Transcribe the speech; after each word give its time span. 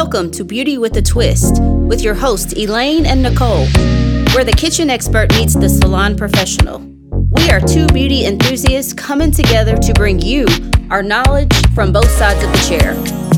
Welcome 0.00 0.30
to 0.30 0.44
Beauty 0.44 0.78
with 0.78 0.96
a 0.96 1.02
Twist 1.02 1.60
with 1.60 2.02
your 2.02 2.14
hosts 2.14 2.52
Elaine 2.52 3.04
and 3.04 3.20
Nicole, 3.20 3.66
where 4.32 4.44
the 4.44 4.54
kitchen 4.56 4.90
expert 4.90 5.28
meets 5.34 5.54
the 5.54 5.68
salon 5.68 6.16
professional. 6.16 6.78
We 7.08 7.50
are 7.50 7.58
two 7.58 7.88
beauty 7.88 8.24
enthusiasts 8.24 8.92
coming 8.92 9.32
together 9.32 9.76
to 9.76 9.92
bring 9.94 10.20
you 10.20 10.46
our 10.90 11.02
knowledge 11.02 11.52
from 11.74 11.90
both 11.90 12.08
sides 12.10 12.44
of 12.44 12.52
the 12.52 12.58
chair. 12.68 12.94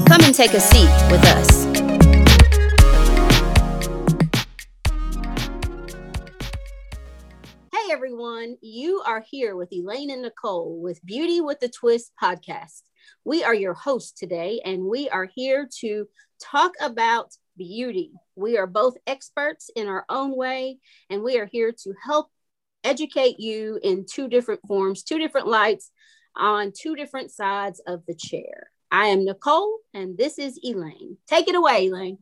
Come 0.06 0.20
and 0.22 0.34
take 0.34 0.52
a 0.52 0.60
seat 0.60 0.90
with 1.10 1.24
us. 1.24 1.64
Hey 7.72 7.90
everyone, 7.90 8.58
you 8.60 9.02
are 9.06 9.24
here 9.26 9.56
with 9.56 9.72
Elaine 9.72 10.10
and 10.10 10.20
Nicole 10.20 10.78
with 10.78 11.02
Beauty 11.06 11.40
with 11.40 11.62
a 11.62 11.68
Twist 11.68 12.12
podcast. 12.22 12.82
We 13.24 13.44
are 13.44 13.54
your 13.54 13.74
hosts 13.74 14.12
today, 14.12 14.60
and 14.62 14.84
we 14.84 15.08
are 15.08 15.28
here 15.34 15.66
to 15.80 16.06
talk 16.40 16.72
about 16.80 17.32
beauty. 17.56 18.12
We 18.36 18.58
are 18.58 18.66
both 18.66 18.96
experts 19.06 19.70
in 19.74 19.86
our 19.86 20.04
own 20.08 20.36
way, 20.36 20.78
and 21.08 21.22
we 21.22 21.38
are 21.38 21.46
here 21.46 21.72
to 21.84 21.94
help 22.04 22.30
educate 22.82 23.38
you 23.38 23.78
in 23.82 24.06
two 24.10 24.28
different 24.28 24.60
forms, 24.66 25.02
two 25.02 25.18
different 25.18 25.46
lights 25.46 25.90
on 26.36 26.72
two 26.76 26.96
different 26.96 27.30
sides 27.30 27.80
of 27.86 28.02
the 28.06 28.14
chair. 28.14 28.70
I 28.90 29.06
am 29.06 29.24
Nicole, 29.24 29.78
and 29.94 30.16
this 30.16 30.38
is 30.38 30.58
Elaine. 30.64 31.18
Take 31.28 31.48
it 31.48 31.54
away, 31.54 31.86
Elaine. 31.86 32.18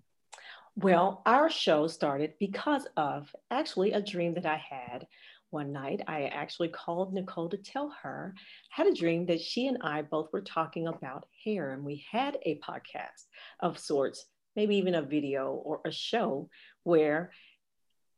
Well, 0.76 1.22
our 1.26 1.50
show 1.50 1.86
started 1.86 2.34
because 2.38 2.86
of 2.96 3.34
actually 3.50 3.92
a 3.92 4.02
dream 4.02 4.34
that 4.34 4.46
I 4.46 4.62
had 4.70 5.06
one 5.50 5.72
night. 5.72 6.02
I 6.06 6.24
actually 6.24 6.68
called 6.68 7.12
Nicole 7.12 7.48
to 7.50 7.56
tell 7.56 7.94
her 8.02 8.34
I 8.36 8.82
had 8.82 8.86
a 8.86 8.94
dream 8.94 9.26
that 9.26 9.40
she 9.40 9.66
and 9.66 9.78
I 9.82 10.02
both 10.02 10.32
were 10.32 10.40
talking 10.40 10.86
about 10.86 11.28
hair, 11.44 11.72
and 11.72 11.84
we 11.84 12.04
had 12.10 12.38
a 12.44 12.60
podcast 12.60 13.26
of 13.60 13.78
sorts, 13.78 14.26
maybe 14.56 14.76
even 14.76 14.94
a 14.94 15.02
video 15.02 15.52
or 15.52 15.80
a 15.84 15.90
show 15.90 16.48
where 16.82 17.30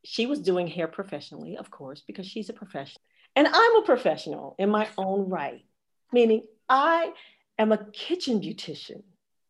she 0.04 0.26
was 0.26 0.40
doing 0.40 0.66
hair 0.66 0.88
professionally, 0.88 1.56
of 1.56 1.70
course, 1.70 2.02
because 2.06 2.26
she's 2.26 2.48
a 2.48 2.54
professional. 2.54 3.02
And 3.36 3.46
I'm 3.46 3.76
a 3.76 3.82
professional 3.82 4.56
in 4.58 4.70
my 4.70 4.88
own 4.98 5.28
right, 5.28 5.64
meaning 6.12 6.42
I 6.68 7.12
am 7.58 7.72
a 7.72 7.84
kitchen 7.92 8.40
beautician, 8.40 9.02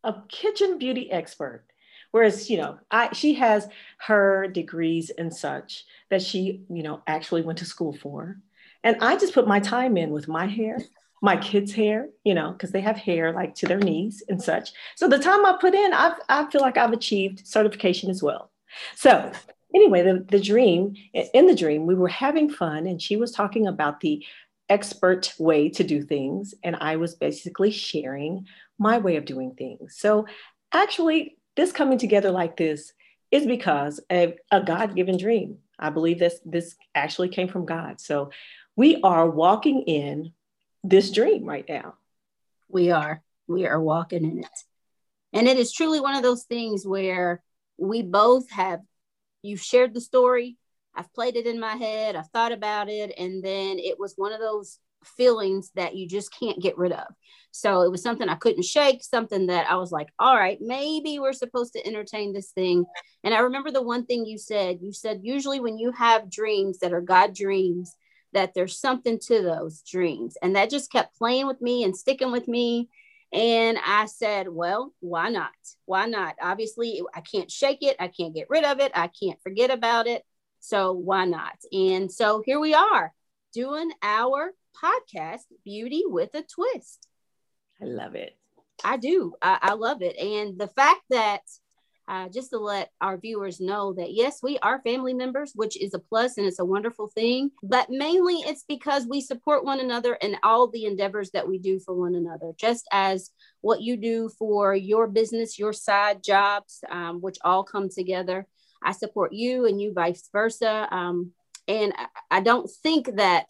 a 0.03 0.15
kitchen 0.27 0.77
beauty 0.77 1.11
expert. 1.11 1.65
Whereas, 2.11 2.49
you 2.49 2.57
know, 2.57 2.77
I 2.89 3.13
she 3.13 3.33
has 3.35 3.67
her 3.99 4.47
degrees 4.47 5.09
and 5.17 5.33
such 5.33 5.85
that 6.09 6.21
she, 6.21 6.61
you 6.69 6.83
know, 6.83 7.01
actually 7.07 7.41
went 7.41 7.59
to 7.59 7.65
school 7.65 7.93
for. 7.93 8.37
And 8.83 8.97
I 9.01 9.17
just 9.17 9.33
put 9.33 9.47
my 9.47 9.59
time 9.59 9.97
in 9.97 10.11
with 10.11 10.27
my 10.27 10.47
hair, 10.47 10.77
my 11.21 11.37
kids' 11.37 11.71
hair, 11.71 12.09
you 12.23 12.33
know, 12.33 12.51
because 12.51 12.71
they 12.71 12.81
have 12.81 12.97
hair 12.97 13.31
like 13.31 13.55
to 13.55 13.67
their 13.67 13.77
knees 13.79 14.23
and 14.27 14.41
such. 14.41 14.71
So 14.95 15.07
the 15.07 15.19
time 15.19 15.45
I 15.45 15.57
put 15.59 15.75
in, 15.75 15.93
I've, 15.93 16.15
I 16.29 16.49
feel 16.49 16.61
like 16.61 16.77
I've 16.77 16.93
achieved 16.93 17.47
certification 17.47 18.09
as 18.09 18.23
well. 18.23 18.51
So 18.95 19.31
anyway, 19.75 20.01
the, 20.01 20.25
the 20.27 20.39
dream, 20.39 20.95
in 21.13 21.45
the 21.45 21.55
dream, 21.55 21.85
we 21.85 21.95
were 21.95 22.07
having 22.07 22.49
fun 22.49 22.87
and 22.87 23.01
she 23.01 23.17
was 23.17 23.31
talking 23.31 23.67
about 23.67 23.99
the 23.99 24.25
expert 24.69 25.33
way 25.37 25.69
to 25.69 25.83
do 25.83 26.01
things. 26.01 26.55
And 26.63 26.75
I 26.79 26.95
was 26.95 27.15
basically 27.15 27.71
sharing 27.71 28.47
my 28.79 28.97
way 28.97 29.17
of 29.17 29.25
doing 29.25 29.53
things. 29.53 29.97
So 29.97 30.25
actually, 30.73 31.37
this 31.55 31.71
coming 31.71 31.97
together 31.97 32.31
like 32.31 32.57
this 32.57 32.93
is 33.31 33.45
because 33.45 33.99
of 34.09 34.33
a 34.51 34.61
God 34.61 34.95
given 34.95 35.17
dream. 35.17 35.57
I 35.79 35.89
believe 35.89 36.19
this, 36.19 36.39
this 36.45 36.75
actually 36.93 37.29
came 37.29 37.47
from 37.47 37.65
God. 37.65 37.99
So 37.99 38.31
we 38.75 39.01
are 39.01 39.29
walking 39.29 39.81
in 39.83 40.33
this 40.83 41.11
dream 41.11 41.45
right 41.45 41.65
now. 41.67 41.95
We 42.69 42.91
are. 42.91 43.21
We 43.47 43.65
are 43.65 43.81
walking 43.81 44.23
in 44.23 44.39
it. 44.39 44.59
And 45.33 45.47
it 45.47 45.57
is 45.57 45.71
truly 45.71 45.99
one 45.99 46.15
of 46.15 46.23
those 46.23 46.43
things 46.43 46.85
where 46.85 47.41
we 47.77 48.01
both 48.01 48.49
have, 48.51 48.81
you've 49.41 49.61
shared 49.61 49.93
the 49.93 50.01
story. 50.01 50.57
I've 50.93 51.13
played 51.13 51.35
it 51.35 51.47
in 51.47 51.59
my 51.59 51.75
head. 51.75 52.15
I've 52.15 52.29
thought 52.29 52.51
about 52.51 52.89
it. 52.89 53.13
And 53.17 53.43
then 53.43 53.79
it 53.79 53.97
was 53.97 54.13
one 54.17 54.33
of 54.33 54.39
those 54.39 54.77
feelings 55.03 55.71
that 55.75 55.95
you 55.95 56.07
just 56.07 56.33
can't 56.37 56.61
get 56.61 56.77
rid 56.77 56.91
of. 56.91 57.07
So 57.51 57.81
it 57.81 57.91
was 57.91 58.01
something 58.01 58.29
I 58.29 58.35
couldn't 58.35 58.63
shake, 58.63 59.03
something 59.03 59.47
that 59.47 59.69
I 59.69 59.75
was 59.75 59.91
like, 59.91 60.09
all 60.17 60.35
right, 60.35 60.57
maybe 60.61 61.19
we're 61.19 61.33
supposed 61.33 61.73
to 61.73 61.85
entertain 61.85 62.33
this 62.33 62.51
thing. 62.51 62.85
And 63.23 63.33
I 63.33 63.39
remember 63.39 63.71
the 63.71 63.81
one 63.81 64.05
thing 64.05 64.25
you 64.25 64.37
said 64.37 64.79
you 64.81 64.93
said, 64.93 65.21
usually 65.23 65.59
when 65.59 65.77
you 65.77 65.91
have 65.91 66.31
dreams 66.31 66.79
that 66.79 66.93
are 66.93 67.01
God 67.01 67.35
dreams, 67.35 67.95
that 68.33 68.53
there's 68.53 68.79
something 68.79 69.19
to 69.27 69.41
those 69.41 69.81
dreams. 69.81 70.37
And 70.41 70.55
that 70.55 70.69
just 70.69 70.91
kept 70.91 71.17
playing 71.17 71.47
with 71.47 71.61
me 71.61 71.83
and 71.83 71.95
sticking 71.95 72.31
with 72.31 72.47
me. 72.47 72.89
And 73.33 73.77
I 73.85 74.05
said, 74.05 74.47
well, 74.49 74.93
why 74.99 75.29
not? 75.29 75.51
Why 75.85 76.05
not? 76.05 76.35
Obviously, 76.41 77.01
I 77.13 77.21
can't 77.21 77.51
shake 77.51 77.79
it. 77.81 77.95
I 77.99 78.07
can't 78.07 78.35
get 78.35 78.49
rid 78.49 78.63
of 78.63 78.79
it. 78.79 78.91
I 78.95 79.07
can't 79.07 79.41
forget 79.41 79.71
about 79.71 80.07
it. 80.07 80.23
So 80.59 80.93
why 80.93 81.25
not? 81.25 81.57
And 81.71 82.11
so 82.11 82.43
here 82.45 82.59
we 82.59 82.73
are 82.73 83.13
doing 83.53 83.91
our 84.01 84.53
podcast, 84.81 85.41
Beauty 85.63 86.03
with 86.05 86.33
a 86.35 86.43
Twist. 86.43 87.07
I 87.81 87.85
love 87.85 88.15
it. 88.15 88.37
I 88.83 88.97
do. 88.97 89.35
I, 89.41 89.59
I 89.61 89.73
love 89.73 90.01
it. 90.01 90.17
And 90.17 90.59
the 90.59 90.67
fact 90.67 91.01
that 91.09 91.41
uh, 92.07 92.27
just 92.27 92.49
to 92.49 92.57
let 92.57 92.89
our 92.99 93.17
viewers 93.17 93.61
know 93.61 93.93
that 93.93 94.11
yes, 94.11 94.39
we 94.43 94.57
are 94.59 94.81
family 94.81 95.13
members, 95.13 95.53
which 95.55 95.81
is 95.81 95.93
a 95.93 95.99
plus 95.99 96.37
and 96.37 96.45
it's 96.45 96.59
a 96.59 96.65
wonderful 96.65 97.07
thing. 97.07 97.51
But 97.63 97.89
mainly 97.89 98.35
it's 98.35 98.65
because 98.67 99.07
we 99.07 99.21
support 99.21 99.63
one 99.63 99.79
another 99.79 100.15
in 100.15 100.35
all 100.43 100.67
the 100.67 100.85
endeavors 100.85 101.31
that 101.31 101.47
we 101.47 101.57
do 101.57 101.79
for 101.79 101.93
one 101.93 102.15
another, 102.15 102.51
just 102.57 102.85
as 102.91 103.29
what 103.61 103.81
you 103.81 103.95
do 103.95 104.29
for 104.37 104.75
your 104.75 105.07
business, 105.07 105.57
your 105.57 105.73
side 105.73 106.21
jobs, 106.21 106.83
um, 106.89 107.21
which 107.21 107.37
all 107.45 107.63
come 107.63 107.87
together. 107.87 108.45
I 108.83 108.91
support 108.91 109.31
you 109.31 109.65
and 109.65 109.79
you 109.79 109.93
vice 109.93 110.27
versa. 110.33 110.87
Um, 110.91 111.31
and 111.67 111.93
I, 111.95 112.07
I 112.29 112.41
don't 112.41 112.69
think 112.83 113.15
that 113.15 113.45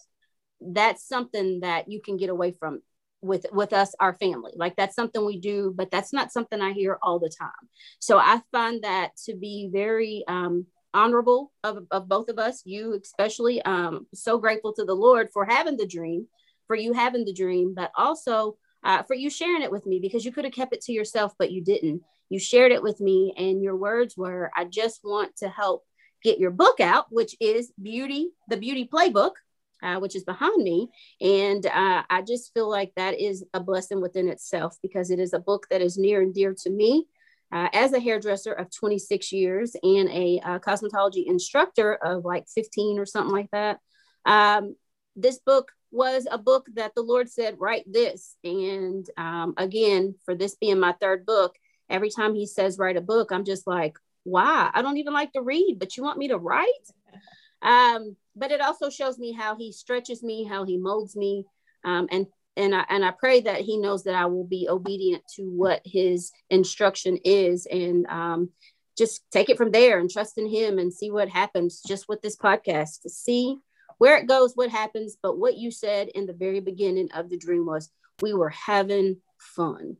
that's 0.61 1.07
something 1.07 1.61
that 1.61 1.89
you 1.89 2.01
can 2.01 2.17
get 2.17 2.29
away 2.29 2.51
from 2.51 2.81
with 3.21 3.45
with 3.51 3.73
us 3.73 3.93
our 3.99 4.13
family. 4.15 4.53
Like 4.55 4.75
that's 4.75 4.95
something 4.95 5.23
we 5.23 5.39
do 5.39 5.73
but 5.75 5.91
that's 5.91 6.13
not 6.13 6.31
something 6.31 6.61
i 6.61 6.71
hear 6.73 6.97
all 7.01 7.19
the 7.19 7.29
time. 7.29 7.69
So 7.99 8.17
i 8.17 8.41
find 8.51 8.83
that 8.83 9.15
to 9.25 9.35
be 9.35 9.69
very 9.71 10.23
um, 10.27 10.65
honorable 10.93 11.51
of, 11.63 11.85
of 11.91 12.07
both 12.09 12.29
of 12.29 12.37
us 12.37 12.63
you 12.65 12.99
especially 13.01 13.61
um, 13.61 14.07
so 14.13 14.37
grateful 14.37 14.73
to 14.73 14.83
the 14.83 14.93
lord 14.93 15.29
for 15.31 15.45
having 15.45 15.77
the 15.77 15.87
dream 15.87 16.27
for 16.67 16.75
you 16.75 16.93
having 16.93 17.25
the 17.25 17.33
dream 17.33 17.73
but 17.73 17.91
also 17.95 18.57
uh, 18.83 19.03
for 19.03 19.13
you 19.13 19.29
sharing 19.29 19.61
it 19.61 19.71
with 19.71 19.85
me 19.85 19.99
because 19.99 20.25
you 20.25 20.31
could 20.31 20.43
have 20.43 20.53
kept 20.53 20.73
it 20.73 20.81
to 20.81 20.91
yourself 20.91 21.33
but 21.37 21.51
you 21.51 21.63
didn't. 21.63 22.01
You 22.29 22.39
shared 22.39 22.71
it 22.71 22.81
with 22.81 22.99
me 22.99 23.33
and 23.37 23.61
your 23.61 23.75
words 23.75 24.17
were 24.17 24.51
i 24.55 24.65
just 24.65 25.01
want 25.03 25.35
to 25.37 25.49
help 25.49 25.83
get 26.23 26.39
your 26.39 26.51
book 26.51 26.79
out 26.79 27.05
which 27.09 27.35
is 27.39 27.71
beauty 27.81 28.31
the 28.47 28.57
beauty 28.57 28.89
playbook 28.91 29.33
uh, 29.81 29.97
which 29.99 30.15
is 30.15 30.23
behind 30.23 30.63
me. 30.63 30.89
And 31.19 31.65
uh, 31.65 32.03
I 32.09 32.21
just 32.21 32.53
feel 32.53 32.69
like 32.69 32.93
that 32.95 33.19
is 33.19 33.43
a 33.53 33.59
blessing 33.59 34.01
within 34.01 34.27
itself 34.27 34.75
because 34.81 35.11
it 35.11 35.19
is 35.19 35.33
a 35.33 35.39
book 35.39 35.67
that 35.69 35.81
is 35.81 35.97
near 35.97 36.21
and 36.21 36.33
dear 36.33 36.55
to 36.63 36.69
me. 36.69 37.07
Uh, 37.53 37.67
as 37.73 37.91
a 37.91 37.99
hairdresser 37.99 38.53
of 38.53 38.73
26 38.73 39.33
years 39.33 39.75
and 39.83 40.07
a 40.09 40.39
uh, 40.45 40.59
cosmetology 40.59 41.25
instructor 41.25 41.95
of 41.95 42.23
like 42.23 42.45
15 42.47 42.97
or 42.97 43.05
something 43.05 43.33
like 43.33 43.51
that, 43.51 43.79
um, 44.25 44.75
this 45.17 45.39
book 45.39 45.69
was 45.91 46.25
a 46.31 46.37
book 46.37 46.67
that 46.75 46.95
the 46.95 47.01
Lord 47.01 47.29
said, 47.29 47.57
write 47.59 47.83
this. 47.85 48.37
And 48.43 49.05
um, 49.17 49.53
again, 49.57 50.15
for 50.23 50.33
this 50.33 50.55
being 50.55 50.79
my 50.79 50.95
third 51.01 51.25
book, 51.25 51.55
every 51.89 52.09
time 52.09 52.35
He 52.35 52.47
says, 52.47 52.77
write 52.77 52.95
a 52.95 53.01
book, 53.01 53.31
I'm 53.31 53.43
just 53.43 53.67
like, 53.67 53.97
why? 54.23 54.71
I 54.73 54.81
don't 54.81 54.97
even 54.97 55.13
like 55.13 55.33
to 55.33 55.41
read, 55.41 55.77
but 55.77 55.97
you 55.97 56.03
want 56.03 56.19
me 56.19 56.29
to 56.29 56.37
write? 56.37 56.67
Um, 57.63 58.15
but 58.35 58.51
it 58.51 58.61
also 58.61 58.89
shows 58.89 59.17
me 59.17 59.31
how 59.31 59.55
he 59.55 59.71
stretches 59.71 60.23
me, 60.23 60.43
how 60.43 60.63
he 60.65 60.77
molds 60.77 61.15
me, 61.15 61.45
um, 61.83 62.07
and 62.11 62.27
and 62.57 62.75
I 62.75 62.85
and 62.89 63.03
I 63.03 63.11
pray 63.11 63.41
that 63.41 63.61
he 63.61 63.77
knows 63.77 64.03
that 64.03 64.15
I 64.15 64.25
will 64.25 64.45
be 64.45 64.67
obedient 64.69 65.23
to 65.35 65.43
what 65.43 65.81
his 65.85 66.31
instruction 66.49 67.17
is, 67.23 67.65
and 67.65 68.05
um, 68.07 68.49
just 68.97 69.23
take 69.31 69.49
it 69.49 69.57
from 69.57 69.71
there 69.71 69.99
and 69.99 70.09
trust 70.09 70.37
in 70.37 70.47
him 70.47 70.77
and 70.79 70.93
see 70.93 71.11
what 71.11 71.29
happens. 71.29 71.81
Just 71.87 72.07
with 72.07 72.21
this 72.21 72.37
podcast 72.37 73.01
to 73.03 73.09
see 73.09 73.57
where 73.97 74.17
it 74.17 74.27
goes, 74.27 74.53
what 74.55 74.69
happens. 74.69 75.17
But 75.21 75.37
what 75.37 75.57
you 75.57 75.71
said 75.71 76.09
in 76.09 76.25
the 76.25 76.33
very 76.33 76.59
beginning 76.59 77.09
of 77.13 77.29
the 77.29 77.37
dream 77.37 77.65
was 77.65 77.89
we 78.21 78.33
were 78.33 78.49
having 78.49 79.17
fun, 79.37 79.97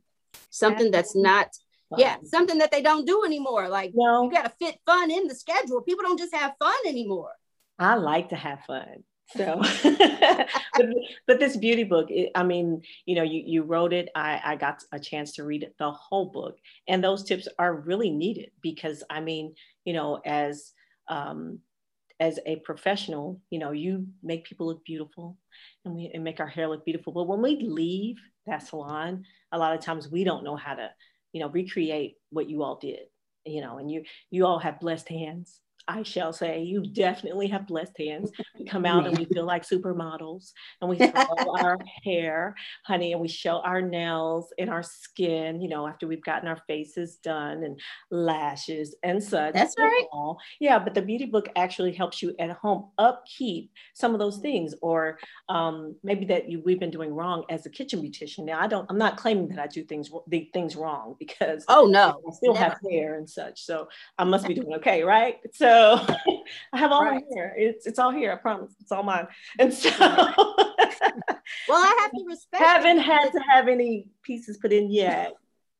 something 0.50 0.90
that's 0.90 1.16
not 1.16 1.48
yeah 1.98 2.16
something 2.24 2.58
that 2.58 2.70
they 2.70 2.80
don't 2.80 3.06
do 3.06 3.22
anymore 3.22 3.68
like 3.68 3.92
no. 3.94 4.24
you 4.24 4.30
got 4.30 4.44
to 4.44 4.52
fit 4.58 4.78
fun 4.86 5.10
in 5.10 5.26
the 5.26 5.34
schedule 5.34 5.82
people 5.82 6.02
don't 6.02 6.18
just 6.18 6.34
have 6.34 6.52
fun 6.58 6.74
anymore 6.86 7.32
I 7.78 7.94
like 7.96 8.30
to 8.30 8.36
have 8.36 8.60
fun. 8.66 9.04
So, 9.36 9.62
but, 9.82 10.86
but, 11.26 11.38
this 11.38 11.56
beauty 11.56 11.84
book, 11.84 12.10
it, 12.10 12.32
I 12.34 12.42
mean, 12.42 12.82
you 13.06 13.14
know, 13.14 13.22
you, 13.22 13.42
you 13.46 13.62
wrote 13.62 13.92
it. 13.94 14.10
I, 14.14 14.40
I 14.44 14.56
got 14.56 14.82
a 14.92 15.00
chance 15.00 15.32
to 15.32 15.44
read 15.44 15.70
the 15.78 15.90
whole 15.90 16.26
book. 16.30 16.58
And 16.86 17.02
those 17.02 17.24
tips 17.24 17.48
are 17.58 17.74
really 17.74 18.10
needed 18.10 18.50
because, 18.60 19.02
I 19.08 19.20
mean, 19.20 19.54
you 19.84 19.94
know, 19.94 20.20
as, 20.24 20.72
um, 21.08 21.60
as 22.20 22.38
a 22.46 22.56
professional, 22.56 23.40
you 23.50 23.58
know, 23.58 23.72
you 23.72 24.06
make 24.22 24.44
people 24.44 24.66
look 24.66 24.84
beautiful 24.84 25.38
and 25.84 25.94
we 25.94 26.10
and 26.14 26.22
make 26.22 26.38
our 26.40 26.46
hair 26.46 26.68
look 26.68 26.84
beautiful. 26.84 27.12
But 27.12 27.26
when 27.26 27.42
we 27.42 27.56
leave 27.56 28.16
that 28.46 28.66
salon, 28.66 29.24
a 29.50 29.58
lot 29.58 29.74
of 29.74 29.80
times 29.80 30.08
we 30.10 30.24
don't 30.24 30.44
know 30.44 30.56
how 30.56 30.74
to, 30.74 30.90
you 31.32 31.40
know, 31.40 31.48
recreate 31.48 32.16
what 32.30 32.48
you 32.48 32.62
all 32.62 32.76
did. 32.76 33.00
you 33.44 33.60
know, 33.60 33.78
and 33.78 33.90
you 33.90 34.04
you 34.30 34.46
all 34.46 34.58
have 34.58 34.78
blessed 34.80 35.08
hands. 35.08 35.61
I 35.88 36.02
shall 36.02 36.32
say, 36.32 36.62
you 36.62 36.82
definitely 36.82 37.48
have 37.48 37.66
blessed 37.66 37.96
hands. 37.98 38.30
We 38.58 38.64
come 38.64 38.84
out 38.84 39.06
and 39.06 39.16
we 39.18 39.24
feel 39.32 39.44
like 39.44 39.66
supermodels 39.66 40.52
and 40.80 40.90
we 40.90 40.98
show 40.98 41.56
our 41.60 41.78
hair, 42.04 42.54
honey, 42.84 43.12
and 43.12 43.20
we 43.20 43.28
show 43.28 43.60
our 43.60 43.80
nails 43.80 44.48
and 44.58 44.70
our 44.70 44.82
skin, 44.82 45.60
you 45.60 45.68
know, 45.68 45.86
after 45.86 46.06
we've 46.06 46.22
gotten 46.22 46.48
our 46.48 46.60
faces 46.66 47.16
done 47.16 47.64
and 47.64 47.80
lashes 48.10 48.94
and 49.02 49.22
such. 49.22 49.54
That's 49.54 49.74
right. 49.78 50.06
All. 50.12 50.38
Yeah, 50.60 50.78
but 50.78 50.94
the 50.94 51.02
beauty 51.02 51.26
book 51.26 51.48
actually 51.56 51.92
helps 51.92 52.22
you 52.22 52.34
at 52.38 52.50
home 52.50 52.90
upkeep 52.98 53.70
some 53.94 54.14
of 54.14 54.18
those 54.18 54.38
things, 54.38 54.74
or 54.82 55.18
um, 55.48 55.96
maybe 56.02 56.24
that 56.26 56.48
you, 56.48 56.62
we've 56.64 56.80
been 56.80 56.90
doing 56.90 57.14
wrong 57.14 57.44
as 57.50 57.66
a 57.66 57.70
kitchen 57.70 58.00
beautician. 58.02 58.44
Now, 58.44 58.60
I 58.60 58.66
don't, 58.66 58.86
I'm 58.90 58.98
not 58.98 59.16
claiming 59.16 59.48
that 59.48 59.58
I 59.58 59.66
do 59.66 59.84
things, 59.84 60.10
the 60.28 60.48
things 60.52 60.76
wrong 60.76 61.16
because 61.18 61.64
oh 61.68 61.86
no, 61.86 62.20
I 62.28 62.32
still 62.34 62.54
never. 62.54 62.64
have 62.64 62.78
hair 62.88 63.14
and 63.16 63.28
such. 63.28 63.64
So 63.64 63.88
I 64.18 64.24
must 64.24 64.46
be 64.46 64.54
doing 64.54 64.74
okay, 64.74 65.02
right? 65.02 65.38
So 65.52 65.71
so 65.72 66.06
I 66.72 66.78
have 66.78 66.92
all 66.92 67.04
right. 67.04 67.22
my 67.28 67.36
hair. 67.36 67.54
It's 67.56 67.86
it's 67.86 67.98
all 67.98 68.10
here. 68.10 68.32
I 68.32 68.36
promise. 68.36 68.74
It's 68.80 68.92
all 68.92 69.02
mine. 69.02 69.26
And 69.58 69.72
so 69.72 69.90
well, 69.98 70.36
I 71.70 71.96
have 72.00 72.10
to 72.10 72.24
respect. 72.26 72.62
Haven't 72.62 72.98
had 72.98 73.30
to 73.30 73.40
have 73.40 73.68
any 73.68 74.06
pieces 74.22 74.58
put 74.58 74.72
in 74.72 74.90
yet. 74.90 75.34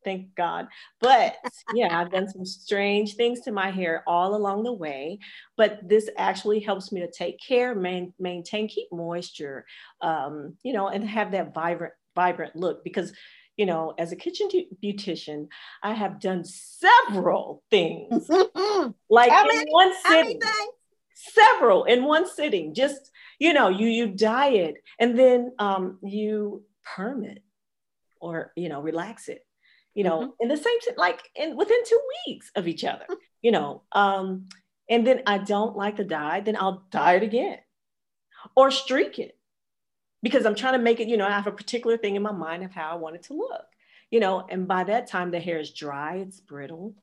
Thank 0.05 0.35
God. 0.35 0.67
But 1.01 1.37
yeah, 1.75 2.01
I've 2.01 2.11
done 2.11 2.29
some 2.29 2.45
strange 2.45 3.15
things 3.15 3.41
to 3.43 3.53
my 3.53 3.71
hair 3.71 4.03
all 4.07 4.35
along 4.35 4.65
the 4.65 4.73
way. 4.73 5.21
But 5.57 5.89
this 5.89 6.09
actually 6.19 6.59
helps 6.59 6.91
me 6.91 7.01
to 7.03 7.11
take 7.11 7.39
care, 7.41 7.75
main, 7.77 8.13
maintain, 8.19 8.67
keep 8.67 8.91
moisture, 8.91 9.65
um, 10.01 10.57
you 10.65 10.73
know, 10.73 10.89
and 10.89 11.09
have 11.09 11.31
that 11.33 11.55
vibrant, 11.55 11.93
vibrant 12.17 12.57
look 12.57 12.83
because 12.83 13.13
you 13.57 13.67
know, 13.67 13.95
as 13.99 14.13
a 14.13 14.17
kitchen 14.17 14.49
beautician, 14.83 15.49
I 15.83 15.93
have 15.93 16.21
done 16.21 16.45
several 16.45 17.63
things. 17.71 18.29
like 19.11 19.31
in 19.31 19.67
one 19.69 19.93
sitting. 20.07 20.41
Several 21.15 21.85
in 21.85 22.05
one 22.05 22.27
sitting. 22.27 22.75
Just, 22.75 23.11
you 23.39 23.53
know, 23.53 23.69
you 23.69 23.87
you 23.87 24.09
diet 24.09 24.77
and 24.99 25.19
then 25.19 25.53
um, 25.59 25.99
you 26.03 26.65
perm 26.85 27.25
it 27.25 27.43
or 28.21 28.53
you 28.57 28.69
know, 28.69 28.81
relax 28.81 29.29
it. 29.29 29.45
You 29.95 30.05
know, 30.05 30.21
mm-hmm. 30.21 30.31
in 30.41 30.49
the 30.49 30.57
same 30.57 30.79
like 30.97 31.21
in 31.37 31.57
within 31.57 31.85
two 31.85 32.01
weeks 32.27 32.51
of 32.57 32.67
each 32.67 32.85
other, 32.85 33.07
you 33.43 33.53
know. 33.53 33.83
Um, 33.93 34.49
and 34.89 35.07
then 35.07 35.23
I 35.27 35.39
don't 35.39 35.77
like 35.77 35.97
the 35.97 36.05
dye, 36.05 36.41
then 36.41 36.57
I'll 36.57 36.85
dye 36.91 37.15
it 37.15 37.23
again 37.23 37.59
or 38.57 38.71
streak 38.71 39.19
it 39.19 39.37
because 40.23 40.47
I'm 40.47 40.55
trying 40.55 40.75
to 40.75 40.79
make 40.79 41.01
it, 41.01 41.09
you 41.09 41.17
know, 41.17 41.27
I 41.27 41.33
have 41.33 41.47
a 41.47 41.53
particular 41.53 41.97
thing 41.97 42.17
in 42.17 42.23
my 42.23 42.33
mind 42.33 42.65
of 42.65 42.73
how 42.73 42.91
I 42.91 42.95
want 42.95 43.17
it 43.17 43.25
to 43.25 43.35
look, 43.35 43.65
you 44.11 44.21
know, 44.21 44.47
and 44.49 44.69
by 44.69 44.85
that 44.85 45.09
time 45.09 45.31
the 45.31 45.41
hair 45.41 45.59
is 45.59 45.73
dry, 45.73 46.17
it's 46.17 46.41
brittle, 46.41 46.95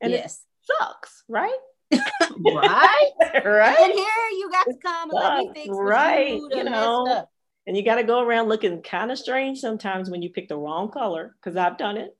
and 0.00 0.12
yes. 0.12 0.44
it 0.68 0.74
sucks, 0.78 1.24
right? 1.28 1.52
right, 1.92 3.10
right. 3.44 3.78
And 3.78 3.92
here 3.92 4.28
you 4.32 4.50
got 4.50 4.64
to 4.64 4.74
come 4.80 5.10
and 5.10 5.18
let 5.18 5.38
me 5.38 5.50
fix 5.54 5.68
right, 5.72 6.40
you 6.50 6.64
know, 6.64 7.26
and 7.66 7.76
you 7.76 7.84
got 7.84 7.96
to 7.96 8.04
go 8.04 8.20
around 8.20 8.48
looking 8.48 8.82
kind 8.82 9.10
of 9.10 9.18
strange 9.18 9.58
sometimes 9.58 10.08
when 10.08 10.22
you 10.22 10.30
pick 10.30 10.48
the 10.48 10.56
wrong 10.56 10.90
color 10.90 11.36
because 11.42 11.56
I've 11.56 11.78
done 11.78 11.96
it. 11.96 12.16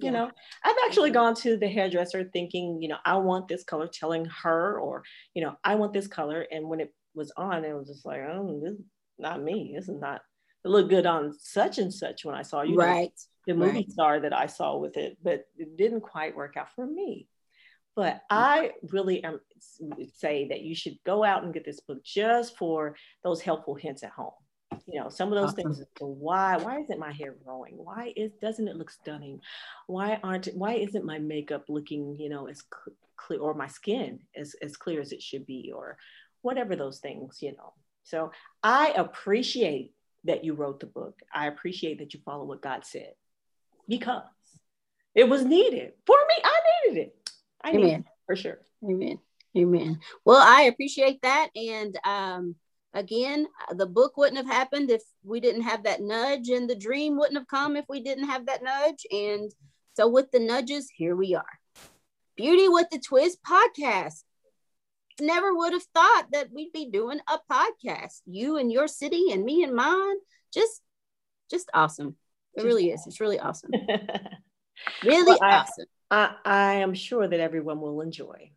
You 0.00 0.06
yeah. 0.06 0.10
know, 0.12 0.30
I've 0.62 0.76
actually 0.86 1.10
mm-hmm. 1.10 1.14
gone 1.14 1.34
to 1.36 1.56
the 1.56 1.66
hairdresser 1.66 2.30
thinking, 2.32 2.80
you 2.80 2.86
know, 2.86 2.98
I 3.04 3.16
want 3.16 3.48
this 3.48 3.64
color, 3.64 3.88
telling 3.88 4.26
her, 4.26 4.78
or 4.78 5.02
you 5.34 5.42
know, 5.42 5.56
I 5.64 5.74
want 5.74 5.92
this 5.92 6.06
color, 6.06 6.46
and 6.52 6.68
when 6.68 6.78
it 6.78 6.94
was 7.16 7.32
on, 7.36 7.64
it 7.64 7.74
was 7.74 7.88
just 7.88 8.06
like, 8.06 8.20
oh, 8.20 8.60
this 8.62 8.76
not 9.18 9.42
me. 9.42 9.72
This 9.74 9.88
is 9.88 10.00
not 10.00 10.22
it 10.64 10.68
looked 10.68 10.90
good 10.90 11.06
on 11.06 11.32
such 11.38 11.78
and 11.78 11.92
such 11.92 12.24
when 12.24 12.34
I 12.34 12.42
saw 12.42 12.62
you. 12.62 12.76
Right. 12.76 13.12
The 13.46 13.54
movie 13.54 13.78
right. 13.78 13.90
star 13.90 14.20
that 14.20 14.36
I 14.36 14.46
saw 14.46 14.76
with 14.76 14.96
it, 14.96 15.16
but 15.22 15.46
it 15.56 15.76
didn't 15.76 16.02
quite 16.02 16.36
work 16.36 16.56
out 16.56 16.74
for 16.74 16.86
me. 16.86 17.28
But 17.96 18.14
mm-hmm. 18.14 18.26
I 18.30 18.70
really 18.90 19.24
am 19.24 19.40
say 20.14 20.48
that 20.48 20.60
you 20.60 20.74
should 20.74 20.98
go 21.04 21.24
out 21.24 21.44
and 21.44 21.54
get 21.54 21.64
this 21.64 21.80
book 21.80 22.04
just 22.04 22.56
for 22.56 22.94
those 23.24 23.40
helpful 23.40 23.74
hints 23.74 24.02
at 24.02 24.10
home. 24.10 24.32
You 24.86 25.00
know, 25.00 25.08
some 25.08 25.32
of 25.32 25.38
those 25.38 25.52
awesome. 25.52 25.74
things. 25.74 25.82
Why? 25.98 26.56
Why 26.58 26.80
isn't 26.80 26.98
my 26.98 27.12
hair 27.12 27.34
growing? 27.44 27.74
Why 27.76 28.12
is 28.14 28.32
doesn't 28.40 28.68
it 28.68 28.76
look 28.76 28.90
stunning? 28.90 29.40
Why 29.86 30.20
aren't? 30.22 30.46
Why 30.54 30.74
isn't 30.74 31.04
my 31.04 31.18
makeup 31.18 31.64
looking? 31.68 32.16
You 32.18 32.28
know, 32.28 32.46
as 32.46 32.62
clear 33.16 33.40
or 33.40 33.54
my 33.54 33.66
skin 33.66 34.20
as 34.36 34.54
as 34.62 34.76
clear 34.76 35.00
as 35.00 35.12
it 35.12 35.22
should 35.22 35.46
be, 35.46 35.72
or 35.74 35.96
whatever 36.42 36.76
those 36.76 37.00
things. 37.00 37.38
You 37.40 37.56
know, 37.56 37.72
so 38.08 38.32
I 38.62 38.92
appreciate 38.96 39.92
that 40.24 40.42
you 40.42 40.54
wrote 40.54 40.80
the 40.80 40.86
book. 40.86 41.20
I 41.32 41.46
appreciate 41.46 41.98
that 41.98 42.14
you 42.14 42.20
follow 42.24 42.44
what 42.44 42.62
God 42.62 42.84
said 42.84 43.12
because 43.86 44.22
it 45.14 45.28
was 45.28 45.44
needed 45.44 45.92
for 46.06 46.16
me. 46.16 46.34
I 46.42 46.60
needed 46.86 47.00
it. 47.02 47.30
I 47.62 47.70
Amen. 47.70 47.82
Needed 47.82 47.98
it 48.00 48.04
for 48.26 48.36
sure. 48.36 48.58
Amen. 48.82 49.18
Amen. 49.56 50.00
Well, 50.24 50.40
I 50.40 50.62
appreciate 50.62 51.20
that. 51.22 51.48
And 51.54 51.98
um, 52.04 52.54
again, 52.94 53.46
the 53.74 53.86
book 53.86 54.16
wouldn't 54.16 54.38
have 54.38 54.46
happened 54.46 54.90
if 54.90 55.02
we 55.22 55.40
didn't 55.40 55.62
have 55.62 55.84
that 55.84 56.00
nudge, 56.00 56.48
and 56.48 56.68
the 56.68 56.76
dream 56.76 57.18
wouldn't 57.18 57.38
have 57.38 57.48
come 57.48 57.76
if 57.76 57.84
we 57.88 58.00
didn't 58.00 58.28
have 58.28 58.46
that 58.46 58.62
nudge. 58.62 59.04
And 59.10 59.52
so, 59.94 60.08
with 60.08 60.30
the 60.30 60.40
nudges, 60.40 60.88
here 60.94 61.16
we 61.16 61.34
are. 61.34 61.44
Beauty 62.36 62.68
with 62.68 62.88
the 62.90 63.00
Twist 63.00 63.38
podcast 63.42 64.22
never 65.20 65.54
would 65.54 65.72
have 65.72 65.84
thought 65.94 66.26
that 66.32 66.52
we'd 66.52 66.72
be 66.72 66.90
doing 66.90 67.20
a 67.28 67.38
podcast. 67.50 68.20
You 68.26 68.56
and 68.56 68.72
your 68.72 68.88
city 68.88 69.26
and 69.32 69.44
me 69.44 69.62
and 69.62 69.74
mine. 69.74 70.16
Just 70.52 70.82
just 71.50 71.70
awesome. 71.74 72.16
It 72.54 72.64
really 72.64 72.90
is. 72.90 73.06
It's 73.06 73.20
really 73.20 73.38
awesome. 73.38 73.70
really 75.04 75.24
well, 75.26 75.38
I, 75.42 75.56
awesome. 75.58 75.84
I, 76.10 76.34
I 76.44 76.74
am 76.74 76.94
sure 76.94 77.26
that 77.26 77.40
everyone 77.40 77.80
will 77.80 78.00
enjoy. 78.00 78.50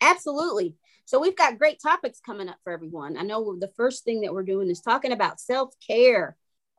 Absolutely. 0.00 0.76
So 1.04 1.20
we've 1.20 1.36
got 1.36 1.58
great 1.58 1.80
topics 1.80 2.20
coming 2.24 2.48
up 2.48 2.56
for 2.64 2.72
everyone. 2.72 3.16
I 3.16 3.22
know 3.22 3.56
the 3.58 3.72
first 3.76 4.04
thing 4.04 4.22
that 4.22 4.32
we're 4.32 4.44
doing 4.44 4.70
is 4.70 4.80
talking 4.80 5.12
about 5.12 5.40
self-care, 5.40 6.36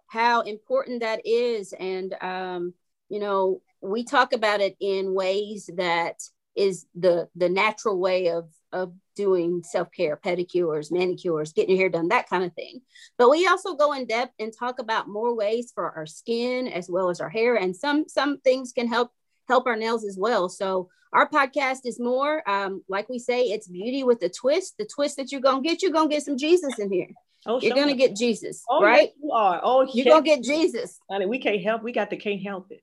how 0.08 0.42
important 0.42 1.02
that 1.02 1.26
is. 1.26 1.74
And 1.74 2.16
um, 2.22 2.74
you 3.10 3.20
know, 3.20 3.62
we 3.82 4.04
talk 4.04 4.34
about 4.34 4.62
it 4.62 4.76
in 4.80 5.14
ways 5.14 5.70
that 5.76 6.22
is 6.56 6.86
the 6.96 7.28
the 7.36 7.50
natural 7.50 8.00
way 8.00 8.30
of 8.30 8.50
of 8.72 8.94
doing 9.16 9.64
self-care 9.64 10.18
pedicures 10.18 10.92
manicures 10.92 11.54
getting 11.54 11.76
your 11.76 11.80
hair 11.80 11.90
done 11.90 12.08
that 12.08 12.28
kind 12.30 12.44
of 12.44 12.54
thing 12.54 12.82
but 13.18 13.30
we 13.30 13.48
also 13.48 13.76
go 13.76 13.94
in 13.94 14.06
depth 14.06 14.34
and 14.40 14.52
talk 14.58 14.80
about 14.80 15.08
more 15.08 15.36
ways 15.36 15.72
for 15.74 15.92
our 15.92 16.06
skin 16.06 16.68
as 16.68 16.90
well 16.90 17.10
as 17.10 17.22
our 17.22 17.30
hair 17.30 17.56
and 17.56 17.76
some 17.76 18.06
some 18.08 18.40
things 18.40 18.72
can 18.72 18.88
help 18.88 19.12
help 19.48 19.68
our 19.68 19.76
nails 19.76 20.04
as 20.04 20.18
well 20.18 20.50
so 20.50 20.90
our 21.12 21.30
podcast 21.30 21.82
is 21.86 22.00
more 22.00 22.48
um, 22.50 22.84
like 22.90 23.08
we 23.08 23.20
say 23.20 23.44
it's 23.44 23.68
beauty 23.68 24.04
with 24.04 24.22
a 24.24 24.30
twist 24.30 24.76
the 24.80 24.86
twist 24.86 25.18
that 25.18 25.32
you're 25.32 25.42
gonna 25.42 25.62
get 25.62 25.82
you're 25.84 25.92
gonna 25.92 26.10
get 26.10 26.24
some 26.24 26.38
jesus 26.38 26.80
in 26.80 26.92
here 26.92 27.10
Oh, 27.46 27.60
you're 27.60 27.76
gonna 27.76 27.94
get 27.94 28.16
Jesus, 28.16 28.64
oh, 28.70 28.82
right? 28.82 29.10
Yes, 29.10 29.12
you 29.22 29.32
are. 29.32 29.60
Oh, 29.62 29.86
you're 29.94 30.06
gonna 30.06 30.24
get 30.24 30.44
Jesus. 30.44 30.98
Honey, 31.12 31.26
we 31.26 31.40
can't 31.40 31.62
help. 31.62 31.84
We 31.84 31.92
got 31.92 32.10
the 32.10 32.16
can't 32.16 32.42
help 32.42 32.72
it. 32.72 32.82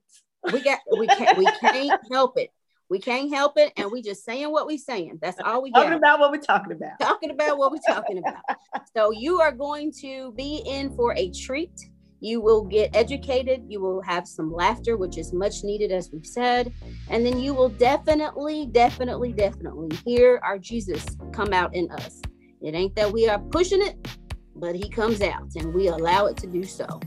We 0.53 0.61
got 0.61 0.79
we 0.97 1.07
can't 1.07 1.37
we 1.37 1.45
can't 1.45 1.99
help 2.11 2.37
it. 2.37 2.51
We 2.91 2.99
can't 2.99 3.33
help 3.33 3.53
it, 3.57 3.71
and 3.77 3.89
we 3.89 4.01
just 4.01 4.25
saying 4.25 4.51
what 4.51 4.67
we 4.67 4.77
saying. 4.77 5.19
That's 5.21 5.39
all 5.45 5.63
we 5.63 5.71
talking 5.71 5.93
about. 5.93 6.19
What 6.19 6.29
we're 6.29 6.41
talking 6.41 6.73
about. 6.73 6.99
Talking 6.99 7.31
about 7.31 7.57
what 7.57 7.71
we're 7.71 7.77
talking 7.87 8.17
about. 8.17 8.57
so 8.93 9.11
you 9.11 9.39
are 9.39 9.53
going 9.53 9.93
to 10.01 10.33
be 10.33 10.61
in 10.65 10.93
for 10.97 11.15
a 11.15 11.31
treat. 11.31 11.71
You 12.19 12.41
will 12.41 12.65
get 12.65 12.93
educated. 12.93 13.63
You 13.69 13.79
will 13.79 14.01
have 14.01 14.27
some 14.27 14.51
laughter, 14.51 14.97
which 14.97 15.17
is 15.17 15.31
much 15.31 15.63
needed, 15.63 15.93
as 15.93 16.11
we've 16.11 16.25
said, 16.25 16.73
and 17.09 17.25
then 17.25 17.39
you 17.39 17.53
will 17.53 17.69
definitely, 17.69 18.65
definitely, 18.65 19.31
definitely 19.31 19.95
hear 20.03 20.41
our 20.43 20.59
Jesus 20.59 21.05
come 21.31 21.53
out 21.53 21.73
in 21.73 21.89
us. 21.91 22.21
It 22.61 22.75
ain't 22.75 22.93
that 22.97 23.09
we 23.09 23.29
are 23.29 23.39
pushing 23.39 23.81
it, 23.81 24.05
but 24.53 24.75
He 24.75 24.89
comes 24.89 25.21
out, 25.21 25.47
and 25.55 25.73
we 25.73 25.87
allow 25.87 26.25
it 26.25 26.35
to 26.39 26.47
do 26.47 26.65
so. 26.65 26.99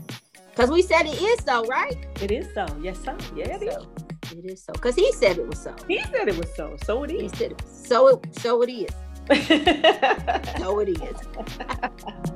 Because 0.49 0.71
we 0.71 0.81
said 0.81 1.05
it 1.05 1.21
is 1.21 1.43
so, 1.45 1.63
right? 1.65 1.95
It 2.23 2.31
is 2.31 2.47
so. 2.55 2.65
Yes, 2.81 2.97
sir. 3.03 3.15
Yeah, 3.35 3.55
it 3.55 3.71
so. 3.71 3.81
is. 3.81 4.14
It 4.45 4.51
is 4.51 4.61
so 4.61 4.73
because 4.73 4.93
he 4.93 5.11
said 5.11 5.39
it 5.39 5.47
was 5.47 5.57
so. 5.57 5.75
He 5.87 5.99
said 6.03 6.27
it 6.27 6.37
was 6.37 6.53
so. 6.55 6.77
So 6.83 7.03
it 7.03 7.09
is. 7.09 7.31
He 7.31 7.37
said 7.37 7.53
it. 7.53 7.63
So 7.67 8.09
it. 8.09 8.35
So 8.35 8.61
it 8.61 8.69
is. 8.69 8.91
so 10.59 10.79
it 10.81 10.89
is. 10.89 12.31